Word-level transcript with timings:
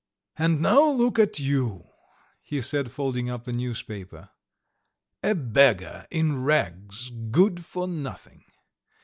"And 0.35 0.61
now 0.63 0.89
look 0.89 1.19
at 1.19 1.37
you," 1.37 1.83
he 2.41 2.59
said, 2.59 2.89
folding 2.91 3.29
up 3.29 3.43
the 3.43 3.53
newspaper, 3.53 4.31
"a 5.21 5.35
beggar, 5.35 6.07
in 6.09 6.43
rags, 6.43 7.11
good 7.11 7.63
for 7.63 7.87
nothing! 7.87 8.43